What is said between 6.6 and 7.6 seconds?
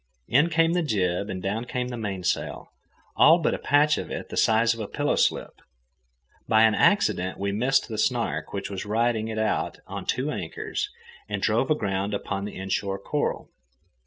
an accident we